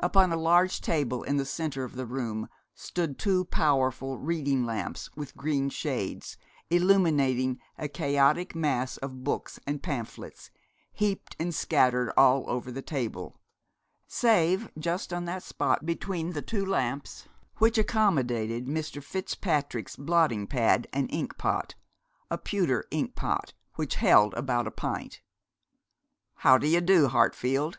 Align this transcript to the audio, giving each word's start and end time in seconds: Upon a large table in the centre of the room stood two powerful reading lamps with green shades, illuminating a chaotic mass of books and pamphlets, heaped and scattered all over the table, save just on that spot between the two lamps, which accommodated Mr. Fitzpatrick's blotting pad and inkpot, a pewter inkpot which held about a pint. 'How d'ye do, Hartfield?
Upon 0.00 0.32
a 0.32 0.36
large 0.36 0.80
table 0.80 1.22
in 1.22 1.36
the 1.36 1.44
centre 1.46 1.84
of 1.84 1.94
the 1.94 2.04
room 2.04 2.48
stood 2.74 3.16
two 3.16 3.44
powerful 3.44 4.18
reading 4.18 4.66
lamps 4.66 5.14
with 5.14 5.36
green 5.36 5.70
shades, 5.70 6.36
illuminating 6.68 7.60
a 7.78 7.86
chaotic 7.86 8.56
mass 8.56 8.96
of 8.96 9.22
books 9.22 9.60
and 9.64 9.80
pamphlets, 9.80 10.50
heaped 10.92 11.36
and 11.38 11.54
scattered 11.54 12.10
all 12.16 12.42
over 12.50 12.72
the 12.72 12.82
table, 12.82 13.38
save 14.08 14.68
just 14.76 15.12
on 15.12 15.26
that 15.26 15.44
spot 15.44 15.86
between 15.86 16.32
the 16.32 16.42
two 16.42 16.66
lamps, 16.66 17.28
which 17.58 17.78
accommodated 17.78 18.66
Mr. 18.66 19.00
Fitzpatrick's 19.00 19.94
blotting 19.94 20.48
pad 20.48 20.88
and 20.92 21.08
inkpot, 21.12 21.76
a 22.32 22.36
pewter 22.36 22.84
inkpot 22.90 23.52
which 23.74 23.94
held 23.94 24.34
about 24.34 24.66
a 24.66 24.72
pint. 24.72 25.20
'How 26.38 26.58
d'ye 26.58 26.80
do, 26.80 27.06
Hartfield? 27.06 27.78